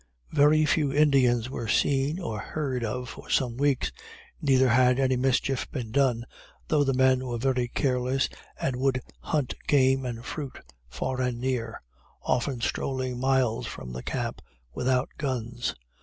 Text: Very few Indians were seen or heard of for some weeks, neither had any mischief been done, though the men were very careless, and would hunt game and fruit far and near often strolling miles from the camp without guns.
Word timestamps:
Very 0.31 0.65
few 0.65 0.91
Indians 0.91 1.47
were 1.47 1.67
seen 1.67 2.19
or 2.19 2.39
heard 2.39 2.83
of 2.83 3.07
for 3.07 3.29
some 3.29 3.55
weeks, 3.55 3.91
neither 4.41 4.69
had 4.69 4.97
any 4.99 5.15
mischief 5.15 5.69
been 5.69 5.91
done, 5.91 6.25
though 6.69 6.83
the 6.83 6.95
men 6.95 7.23
were 7.23 7.37
very 7.37 7.67
careless, 7.67 8.27
and 8.59 8.77
would 8.77 9.01
hunt 9.19 9.53
game 9.67 10.03
and 10.03 10.25
fruit 10.25 10.59
far 10.89 11.21
and 11.21 11.39
near 11.39 11.83
often 12.23 12.61
strolling 12.61 13.19
miles 13.19 13.67
from 13.67 13.93
the 13.93 14.01
camp 14.01 14.41
without 14.73 15.07
guns. 15.19 15.75